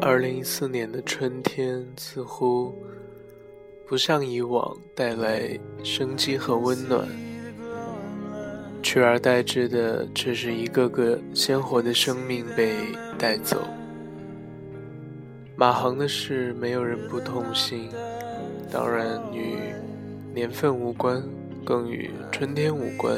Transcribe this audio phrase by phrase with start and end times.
[0.00, 2.74] 二零一四年的春天似乎
[3.86, 7.08] 不像以往带来生机和温暖，
[8.82, 12.76] 取而代之的却是一个个鲜活的生命被
[13.18, 13.66] 带走。
[15.56, 17.88] 马航的事，没有人不痛心，
[18.70, 19.56] 当然与
[20.32, 21.22] 年份无关，
[21.64, 23.16] 更与春天无关。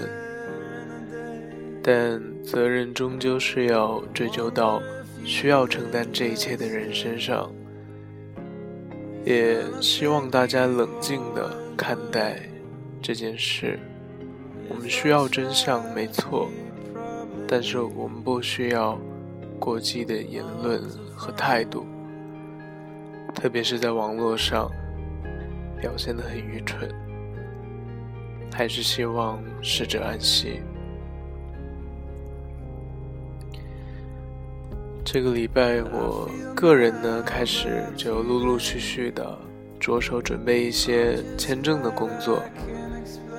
[1.83, 4.80] 但责任终究是要追究到
[5.24, 7.51] 需要承担这一切的人身上，
[9.24, 12.41] 也希望大家冷静的看待
[13.01, 13.79] 这件事。
[14.69, 16.48] 我们需要真相，没错，
[17.46, 18.98] 但是我们不需要
[19.59, 20.80] 过激的言论
[21.15, 21.84] 和态度，
[23.34, 24.71] 特别是在网络上
[25.80, 26.88] 表现得很愚蠢。
[28.52, 30.60] 还是希望逝者安息。
[35.13, 39.37] 这个礼拜，我个人呢开始就陆陆续续的
[39.80, 42.41] 着手准备一些签证的工作，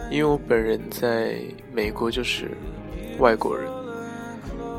[0.10, 1.38] 因为我本人在
[1.72, 2.52] 美国就是
[3.20, 3.72] 外国人，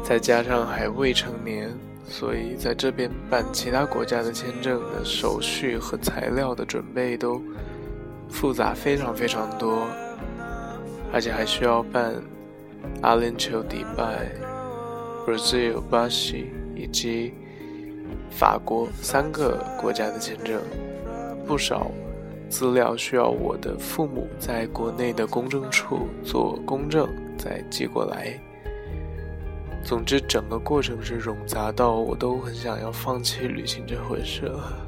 [0.05, 1.71] 再加上还未成年，
[2.05, 7.41] 所以在这边办其他国家的签证的手续和材料的准备都
[8.29, 9.87] 复杂非常非常多，
[11.11, 12.13] 而且还需要办
[13.01, 14.31] 阿联酋、迪拜、
[15.27, 16.49] Brazil、巴西。
[16.75, 17.33] 以及
[18.31, 20.61] 法国三个国家的签证，
[21.47, 21.91] 不少
[22.49, 28.39] 资料需要我的父母在国内的公证处做公证，再寄过来。
[29.85, 34.79] 总之，整个过程是冗杂到我都很想要放弃旅行这回事了。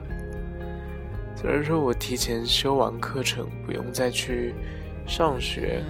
[1.35, 4.55] 虽然说我提前修完课程，不用再去
[5.07, 5.83] 上学，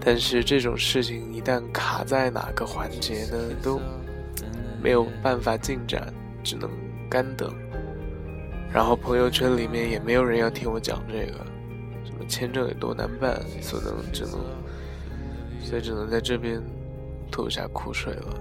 [0.00, 3.80] 但是这种事情一旦卡在哪个环节呢，都。
[4.82, 6.70] 没有办法进展，只能
[7.08, 7.52] 干等。
[8.72, 11.38] 然后朋友圈里面也没有人要听我讲这个，
[12.04, 14.32] 什么签证有多难办，所能只能，
[15.62, 16.62] 所以只能在这边
[17.30, 18.40] 吐下苦水了。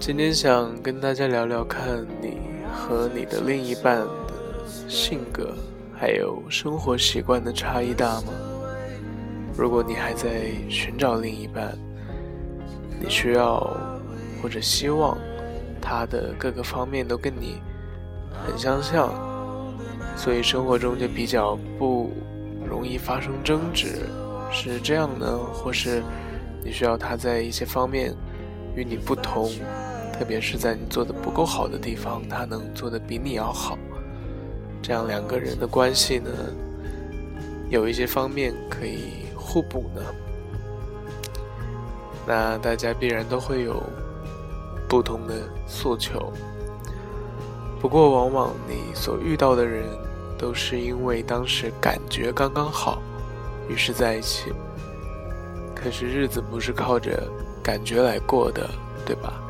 [0.00, 2.38] 今天想跟大家聊聊，看你
[2.74, 5.54] 和你的另一半的性格
[5.94, 8.32] 还有生活习惯的差异大吗？
[9.56, 11.78] 如果你还在寻找另一半，
[13.02, 13.58] 你需要
[14.40, 15.18] 或者希望
[15.80, 17.60] 他的各个方面都跟你
[18.46, 19.12] 很相像，
[20.16, 22.12] 所以生活中就比较不
[22.64, 24.06] 容易发生争执，
[24.52, 25.36] 是这样呢？
[25.52, 26.00] 或是
[26.64, 28.14] 你需要他在一些方面
[28.76, 29.50] 与你不同，
[30.12, 33.76] 特别是在你做的不够好的地方，他能做的比你要好，
[34.80, 36.30] 这样两个人的关系呢，
[37.68, 40.00] 有一些方面可以互补呢？
[42.26, 43.82] 那大家必然都会有
[44.88, 46.32] 不同的诉求，
[47.80, 49.84] 不过往往你所遇到的人
[50.38, 53.02] 都是因为当时感觉刚刚好，
[53.68, 54.52] 于是在一起。
[55.74, 57.28] 可是日子不是靠着
[57.60, 58.70] 感觉来过的，
[59.04, 59.42] 对吧？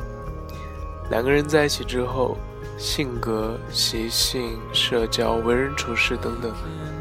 [1.11, 2.39] 两个人在一起之后，
[2.79, 6.51] 性格、习性、社交、为人处事等等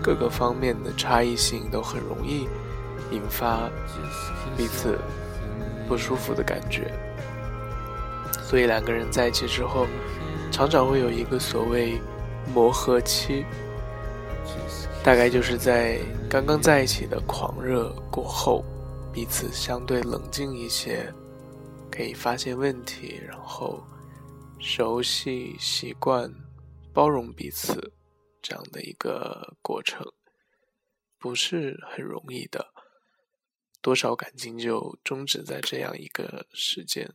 [0.03, 2.49] 各个方面的差异性都很容易
[3.11, 3.69] 引发
[4.57, 4.99] 彼此。
[5.91, 6.90] 不舒服的感觉，
[8.41, 9.85] 所以两个人在一起之后，
[10.50, 12.00] 常常会有一个所谓
[12.53, 13.46] 磨合期，
[15.03, 18.63] 大概就是在刚刚在一起的狂热过后，
[19.12, 21.13] 彼此相对冷静一些，
[21.91, 23.84] 可以发现问题，然后
[24.59, 26.34] 熟悉、习惯、
[26.94, 27.91] 包容彼此
[28.41, 30.08] 这样的一个过程，
[31.19, 32.66] 不是很容易的。
[33.81, 37.11] 多少感情就终止在这样一个时间。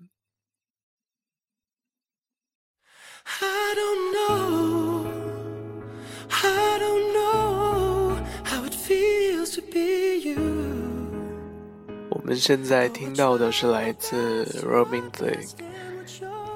[12.10, 15.54] 我们现在听到的是来自 Robin Thicke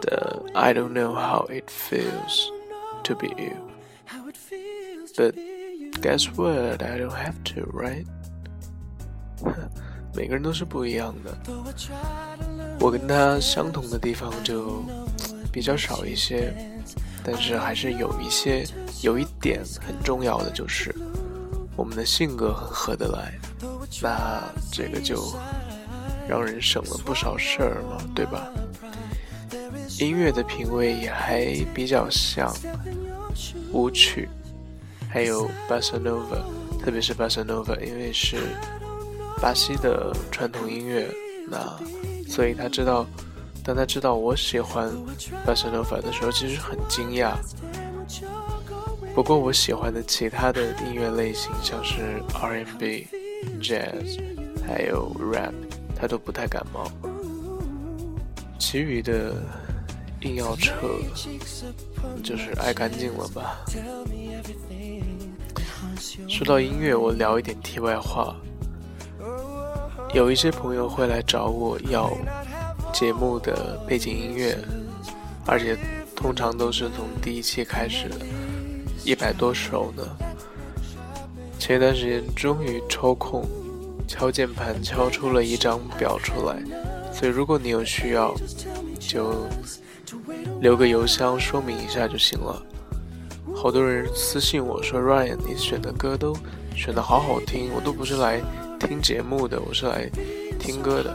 [0.01, 2.49] 的 "I don't know how it feels
[3.05, 3.71] to be you,
[5.15, 5.35] but
[6.03, 6.83] guess what?
[6.83, 8.07] I don't have to, right?"
[10.15, 11.39] 每个人都是不一样的，
[12.81, 14.85] 我跟他相同的地方就
[15.53, 16.53] 比较少一些，
[17.25, 18.67] 但是还是有一些，
[19.03, 20.95] 有一点很重要的就是
[21.77, 23.39] 我们的性格很合得来，
[24.03, 24.43] 那
[24.73, 25.33] 这个就
[26.29, 28.49] 让人省了不少事儿嘛，对吧？
[30.01, 32.53] 音乐的品味也还比较像，
[33.73, 34.29] 舞曲
[35.09, 36.39] 还有巴塞诺瓦，
[36.83, 38.39] 特别是巴塞诺瓦，因为是。
[39.41, 41.09] 巴西的传统音乐，
[41.49, 41.59] 那
[42.29, 43.07] 所以他知道
[43.65, 44.91] 当他知道我喜欢
[45.47, 47.35] Bossa Nova 的时候，其实很惊讶。
[49.15, 53.07] 不过我喜欢的其他的音乐类型，像是 R&B、
[53.61, 54.21] Jazz，
[54.67, 55.53] 还有 Rap，
[55.97, 56.91] 他都不太感冒。
[58.59, 59.35] 其余的
[60.21, 60.75] 硬要扯，
[62.23, 63.59] 就是爱干净了吧。
[66.29, 68.37] 说到音乐，我聊一点题外话。
[70.13, 72.11] 有一些朋友会来找我要
[72.93, 74.59] 节目的背景音乐，
[75.47, 75.79] 而且
[76.17, 78.17] 通常都是从第一期开始的，
[79.05, 80.03] 一百多首呢。
[81.61, 83.45] 前一段时间终于抽空
[84.09, 86.57] 敲键盘敲出了一张表出来，
[87.13, 88.35] 所以如果你有需要，
[88.99, 89.47] 就
[90.61, 92.61] 留个邮箱说明一下就行了。
[93.55, 96.35] 好多人私信我说：“Ryan，你选的歌都
[96.75, 98.41] 选的好好听，我都不是来。”
[98.81, 100.11] 听节目的，我是来
[100.59, 101.15] 听歌的。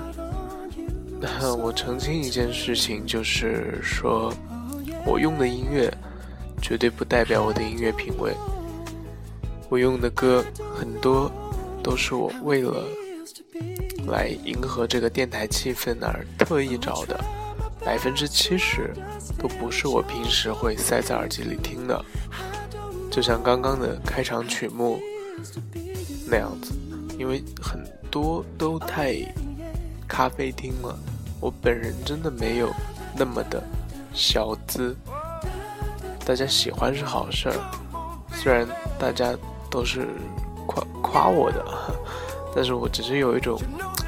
[1.19, 4.31] 那 我澄清一件事情，就是说
[5.05, 5.91] 我用的音乐
[6.61, 8.31] 绝对不代表我的音乐品味。
[9.67, 10.45] 我用的歌
[10.75, 11.29] 很多
[11.81, 12.85] 都是我为了
[14.07, 17.19] 来迎合这个电台气氛而特意找的，
[17.83, 18.93] 百分之七十
[19.39, 22.05] 都不是我平时会塞在耳机里听的。
[23.09, 24.99] 就像刚刚的开场曲目
[26.29, 26.71] 那样子。
[27.17, 29.15] 因为很多都太
[30.07, 30.97] 咖啡厅了，
[31.39, 32.69] 我本人真的没有
[33.17, 33.63] 那么的
[34.13, 34.95] 小资。
[36.25, 37.55] 大家喜欢是好事儿，
[38.33, 38.67] 虽然
[38.99, 39.33] 大家
[39.69, 40.07] 都是
[40.65, 41.65] 夸夸我的，
[42.55, 43.59] 但是我只是有一种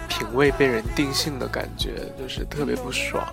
[0.09, 3.23] 品味被人定性的感觉，就是特别不爽，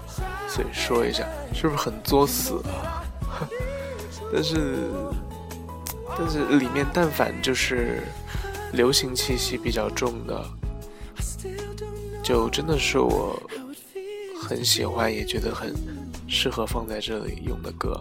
[0.48, 3.02] 所以说一下，是不是很作死啊？
[4.32, 4.90] 但是，
[6.18, 8.02] 但是里面但凡就是。
[8.74, 10.44] 流行气息比较重的，
[12.22, 13.40] 就真的是我
[14.42, 15.72] 很喜欢，也觉得很
[16.26, 18.00] 适合放在这里用的歌。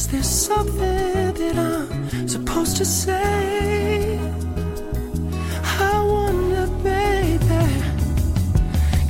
[0.00, 4.18] Is there something that I'm supposed to say?
[5.78, 7.66] I wonder, baby.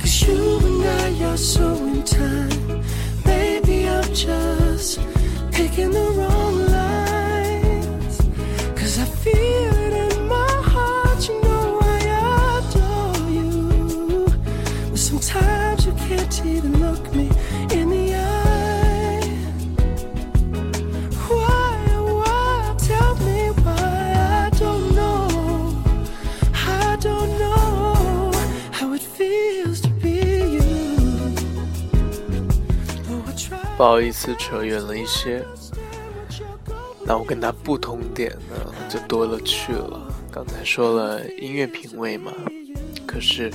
[0.01, 2.83] Cause you and I are so in time.
[3.25, 4.99] Maybe I'm just
[5.53, 6.70] picking the wrong
[33.81, 35.43] 不好意思，扯远了一些。
[37.03, 39.99] 那我跟他不同点呢，就多了去了。
[40.31, 42.31] 刚才说了音乐品味嘛，
[43.07, 43.51] 可是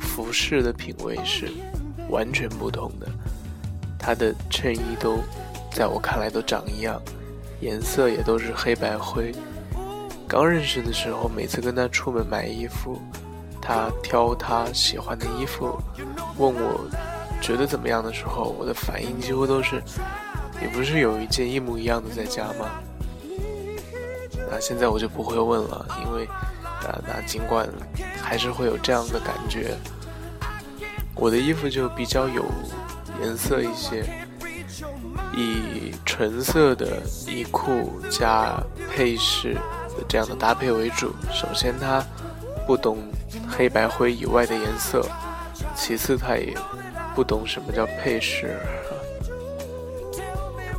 [0.00, 1.50] 服饰的品味是
[2.08, 3.06] 完全不同的。
[3.98, 5.18] 他的衬衣都
[5.70, 6.98] 在我看来都长一样，
[7.60, 9.30] 颜色也都是黑白灰。
[10.26, 12.98] 刚认识的时候，每次跟他出门买衣服，
[13.60, 15.78] 他挑他喜欢的衣服，
[16.38, 16.80] 问我。
[17.40, 19.82] 觉得怎么样的时候，我的反应几乎都是：
[20.60, 22.70] 你不是有一件一模一样的在家吗？
[24.50, 27.68] 那现在我就不会问了，因为，啊，那尽管
[28.22, 29.76] 还是会有这样的感觉，
[31.14, 32.44] 我的衣服就比较有
[33.22, 34.04] 颜色一些，
[35.36, 38.56] 以纯色的衣裤加
[38.90, 41.12] 配饰的这样的搭配为主。
[41.32, 42.04] 首先，它
[42.66, 42.98] 不懂
[43.48, 45.00] 黑白灰以外的颜色；
[45.74, 46.56] 其次，它也。
[47.16, 48.58] 不懂什么叫配饰，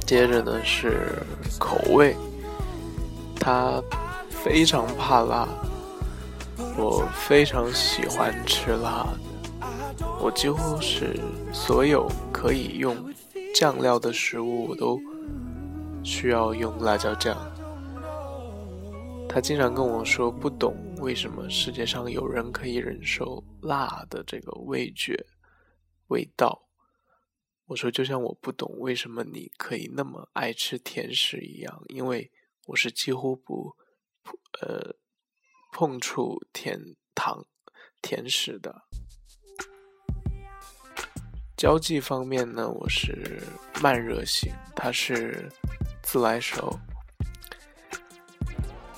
[0.06, 1.18] 接着呢是
[1.58, 2.16] 口味，
[3.40, 3.82] 他
[4.30, 5.48] 非常怕辣，
[6.78, 9.08] 我非常喜欢吃辣，
[10.22, 11.20] 我几乎是
[11.52, 12.96] 所有可以用
[13.56, 15.02] 酱料的食物我都
[16.04, 17.36] 需要用辣椒酱。
[19.28, 25.20] 他经常跟我说不懂为什么世界上有人可以忍受辣的这个味觉。
[26.08, 26.68] 味道，
[27.66, 32.32] 我说就像我不懂为什么你可以那么爱吃甜食一样，因为
[32.68, 33.76] 我是几乎不，
[34.62, 34.96] 呃，
[35.72, 36.80] 碰触甜
[37.14, 37.46] 糖、
[38.02, 38.84] 甜食的。
[41.58, 43.42] 交际方面呢，我是
[43.82, 45.52] 慢热型，他是
[46.04, 46.80] 自来熟，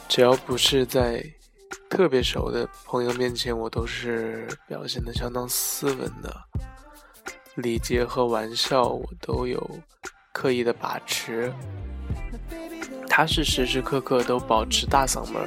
[0.10, 1.22] 只要不是在
[1.90, 6.34] 特特别熟的朋友面前，我都是表现的相当斯文的，
[7.62, 9.80] 礼节和玩笑我都有
[10.34, 11.54] 刻意的把持。
[13.08, 15.42] 他是时时刻刻都保持大嗓门、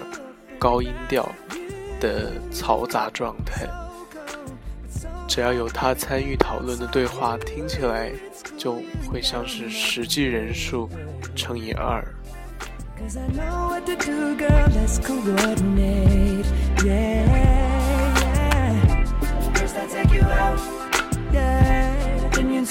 [0.59, 1.26] 高音调
[2.00, 3.66] 的嘈杂状态。
[5.26, 8.12] 只要有他参与讨论的对话，听起来
[8.59, 10.90] 就会像是实际人数
[11.35, 12.04] 乘以二。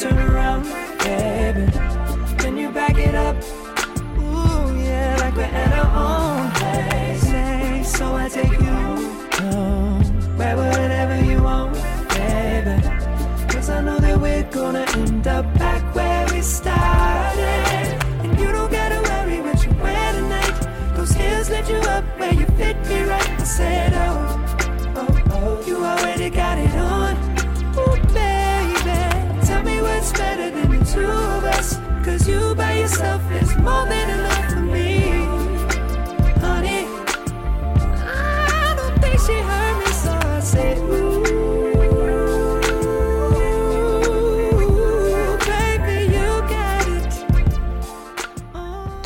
[0.02, 0.64] turn around,
[1.04, 1.72] baby.
[2.40, 3.36] Can you back it up?
[4.18, 7.96] Ooh, yeah, like we're at our own place.
[7.96, 8.71] So I take you.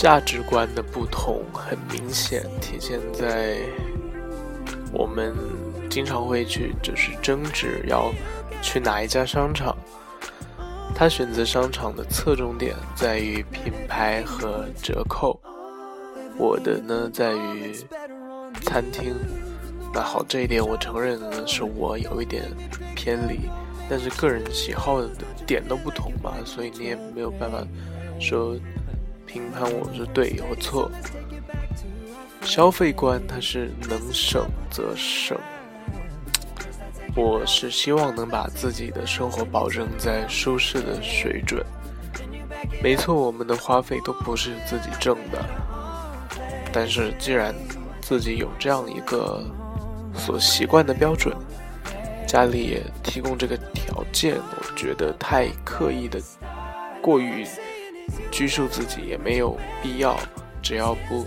[0.05, 3.57] 价值观的不同很明显，体现在
[4.93, 5.33] 我们
[5.89, 8.13] 经常会去就是争执要
[8.61, 9.75] 去哪一家商场。
[10.93, 15.39] 他选择商场的侧重点在于品牌和折扣，
[16.37, 17.73] 我的呢在于
[18.61, 19.15] 餐厅。
[19.91, 22.43] 那好，这一点我承认呢是我有一点
[22.95, 23.49] 偏离，
[23.89, 25.09] 但是个人喜好的
[25.47, 27.65] 点都不同嘛，所以你也没有办法
[28.19, 28.55] 说。
[29.35, 30.89] 评判我是对或错，
[32.41, 35.37] 消费观它是能省则省。
[37.17, 41.61] 我是希望能把自己的生活保证在舒适的水准。
[42.81, 45.45] 没错，我们的花费都不是自己挣的，
[46.71, 47.53] 但是既然
[47.99, 49.43] 自己有这样一个
[50.13, 51.35] 所习惯的标准，
[52.25, 56.21] 家里也提供这个条件，我觉得太刻意的
[57.01, 57.45] 过于。
[58.31, 60.17] 拘束自己也没有必要，
[60.61, 61.25] 只要不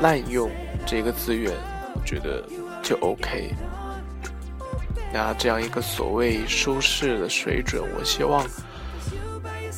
[0.00, 0.50] 滥用
[0.84, 1.52] 这个资源，
[1.94, 2.44] 我觉得
[2.82, 3.52] 就 OK。
[5.12, 8.44] 那这样一个所谓舒适的水准，我希望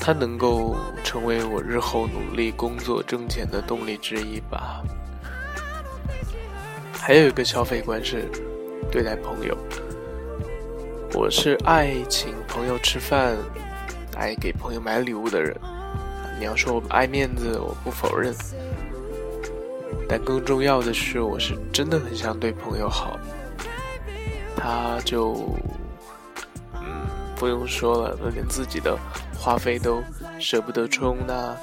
[0.00, 4.82] 它能够成为我日后努力工作挣钱的动力之一吧。
[6.92, 8.24] 还有一个消费观是
[8.90, 9.56] 对待朋友，
[11.14, 13.36] 我是爱请朋友吃饭。
[14.18, 15.56] 爱给朋友买礼物的人，
[16.38, 18.34] 你要说我爱面子，我不否认。
[20.08, 23.16] 但更重要的是，我是真的很想对朋友好。
[24.56, 25.54] 他就，
[26.74, 27.06] 嗯，
[27.36, 28.98] 不用说了，连自己的
[29.38, 30.02] 花费都
[30.40, 31.56] 舍不得充，呢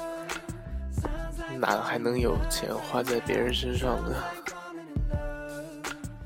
[1.58, 4.16] 哪还能有钱花在别人身上呢？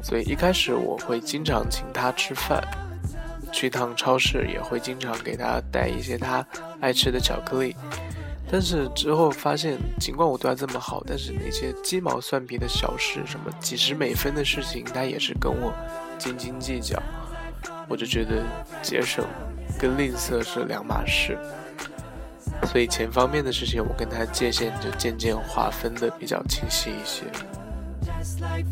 [0.01, 2.63] 所以一开始我会经常请他吃饭。
[3.53, 6.47] 去趟超市也会经常给他带一些他
[6.81, 7.77] 爱吃的巧克力，
[8.51, 15.75] 但是之后发现，尽管我对他这么好，但是那些鸡毛蒜皮的小事，什么几十美分的事情，他也是跟我
[16.19, 17.01] 斤斤计较。
[17.89, 18.43] 我就觉得
[18.83, 19.25] 节省
[19.79, 21.37] 跟吝啬是两码事，
[22.67, 27.25] 所以钱方面的事情，我跟他界限就渐渐划分的比较清晰一些。
[28.03, 28.67] just like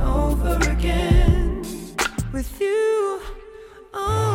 [0.00, 1.09] over again
[2.32, 3.20] with you.
[3.92, 4.29] Oh,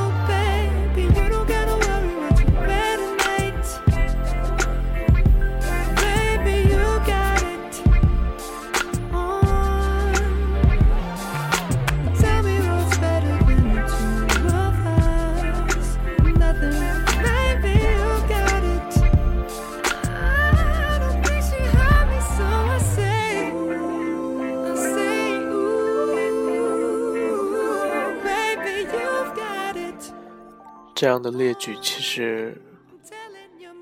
[30.95, 32.55] 这样的列举其实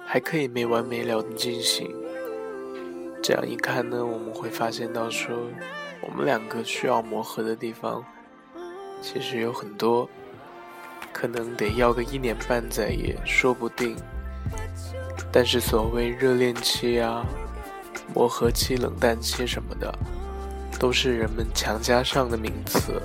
[0.03, 1.95] 还可以没完没了的进行。
[3.21, 5.37] 这样一看呢，我们会发现到说，
[6.01, 8.03] 我们两个需要磨合的地方
[8.99, 10.09] 其实有很多，
[11.13, 13.95] 可能得要个一年半载也说不定。
[15.31, 17.23] 但是所谓热恋期啊、
[18.15, 19.93] 磨合期、冷淡期什么的，
[20.79, 22.99] 都是人们强加上的名词。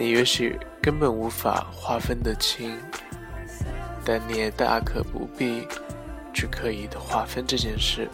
[0.00, 2.74] 你也许根本无法划分得清，
[4.02, 5.68] 但你也大可不必
[6.32, 8.08] 去刻意的划分这件事。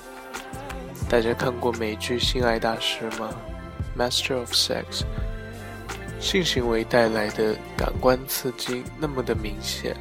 [1.08, 3.30] 大家看过美剧《性爱大师》吗
[3.96, 5.04] ？Master of Sex，
[6.18, 9.96] 性行为带来的感官刺激那么的明显，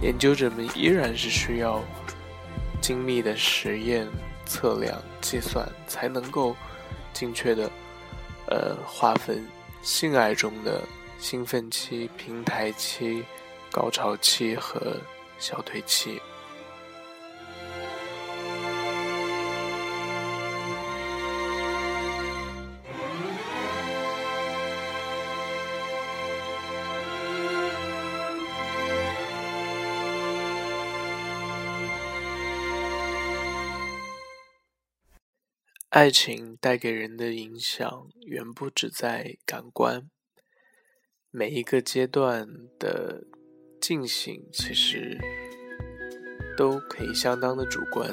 [0.00, 1.82] 研究者们依然是需要
[2.80, 4.06] 精密的实验、
[4.46, 6.54] 测量、计算，才能够
[7.12, 7.68] 精确的
[8.46, 9.44] 呃划分
[9.82, 10.80] 性爱中的
[11.20, 13.22] 兴奋期、平台期、
[13.70, 14.96] 高潮期和
[15.38, 16.18] 小腿期。
[35.90, 40.08] 爱情带给人的影响远不止在感官，
[41.32, 42.44] 每一个阶段
[42.76, 43.22] 的
[43.80, 45.16] 进行其实
[46.56, 48.10] 都可以相当的主观，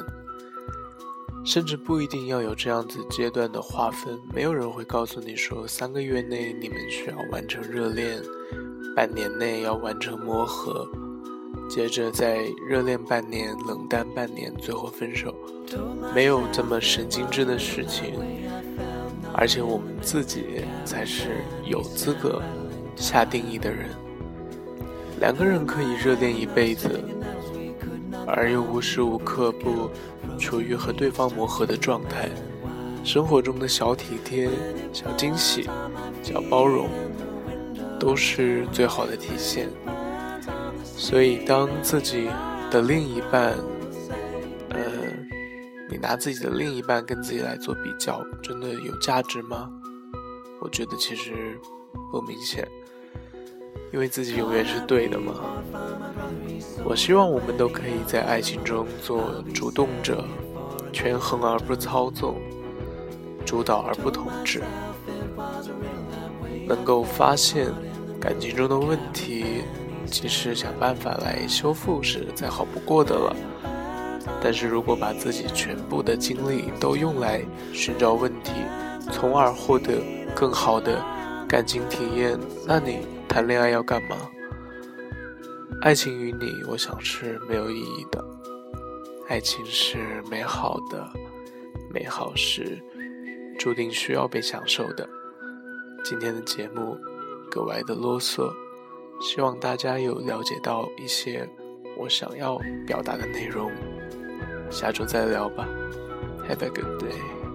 [1.44, 4.20] 甚至不一定要有这样子阶段的划分。
[4.32, 8.22] 没有人会告诉你说，三个月内你们需要完成热恋，
[8.96, 10.88] 半年内要完成磨合。
[11.68, 15.34] 接着在热恋半年，冷淡半年，最后分手，
[16.14, 18.14] 没有这么神经质的事情。
[19.34, 22.42] 而且我们自己才是有资格
[22.98, 23.90] 下定义的人。
[25.22, 27.02] 两个人可以热恋一辈子，
[28.28, 29.90] 而又无时无刻不
[30.38, 32.30] 处于和对方磨合的状态。
[33.04, 34.50] 生活中的小体贴、
[34.92, 35.70] 小惊喜、
[36.22, 36.90] 小包容，
[37.98, 39.70] 都是最好的体现。
[40.84, 42.28] 所以，当自己
[42.70, 43.54] 的另一半，
[44.70, 44.82] 呃，
[45.90, 49.70] 你拿自己的另一半跟自己来做比较，真的有价值吗？
[50.60, 51.58] 我觉得其实
[52.12, 52.68] 不明显，
[53.92, 55.34] 因为自己永远是对的嘛。
[56.84, 60.24] 我希望我们都可以在爱情中做主动者，
[60.94, 62.36] 权衡而不操纵，
[63.46, 64.62] 主导而不统治，
[66.68, 67.68] 能够发现
[68.20, 69.64] 感情中的问题。
[70.10, 73.36] 其实想办法来修复是再好不过的了，
[74.42, 77.42] 但是如果把自己全部的精力都用来
[77.74, 78.54] 寻找问题，
[79.12, 80.02] 从而获得
[80.34, 81.04] 更好的
[81.46, 83.00] 感情体验，那你
[83.38, 84.18] 谈恋爱要干嘛？
[85.82, 88.26] 爱情与你，我想是没有意义的。
[89.28, 91.08] 爱情是美好的，
[91.94, 92.82] 美好是
[93.60, 95.08] 注定需要被享受的。
[96.04, 96.98] 今天的节目
[97.52, 98.52] 格外的啰嗦。
[99.22, 101.48] 希望大家有了解到一些
[101.96, 103.72] 我想要表达的内容，
[104.72, 105.70] 下周再聊吧。
[106.50, 107.47] Have a good day.